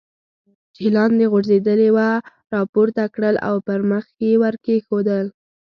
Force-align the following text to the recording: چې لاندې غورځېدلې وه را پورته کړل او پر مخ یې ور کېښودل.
چې 0.75 0.85
لاندې 0.95 1.25
غورځېدلې 1.31 1.89
وه 1.95 2.09
را 2.53 2.61
پورته 2.73 3.03
کړل 3.15 3.35
او 3.47 3.55
پر 3.67 3.79
مخ 3.89 4.05
یې 4.23 4.31
ور 4.41 4.55
کېښودل. 4.65 5.25